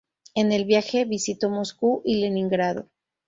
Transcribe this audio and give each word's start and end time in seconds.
En 0.33 0.51
el 0.51 0.65
viaje 0.65 1.05
visitó 1.05 1.51
Moscú 1.51 2.01
y 2.05 2.15
Leningrado. 2.21 2.89